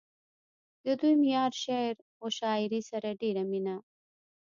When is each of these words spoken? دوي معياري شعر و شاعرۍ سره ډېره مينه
دوي 0.99 1.13
معياري 1.21 1.57
شعر 1.65 1.95
و 2.21 2.25
شاعرۍ 2.37 2.81
سره 2.91 3.09
ډېره 3.21 3.43
مينه 3.51 3.75